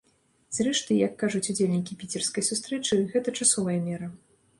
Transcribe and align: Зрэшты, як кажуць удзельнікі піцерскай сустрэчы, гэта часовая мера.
Зрэшты, 0.57 0.95
як 1.07 1.11
кажуць 1.23 1.43
удзельнікі 1.53 1.97
піцерскай 2.03 2.47
сустрэчы, 2.49 2.99
гэта 3.13 3.35
часовая 3.45 3.77
мера. 3.89 4.09